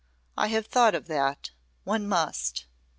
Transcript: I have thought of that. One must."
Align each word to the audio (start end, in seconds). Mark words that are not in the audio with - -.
I 0.35 0.47
have 0.47 0.65
thought 0.65 0.95
of 0.95 1.05
that. 1.09 1.51
One 1.83 2.07
must." 2.09 2.65